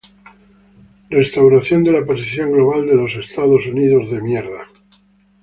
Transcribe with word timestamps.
Restauración 1.11 1.83
de 1.83 1.91
la 1.91 2.03
Posición 2.03 2.51
Global 2.51 2.87
de 2.87 2.95
los 2.95 3.13
Estados 3.17 3.67
Unidos 3.67 4.09